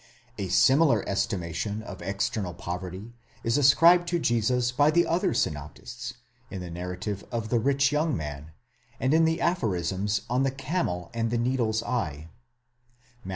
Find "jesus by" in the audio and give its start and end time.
4.17-4.89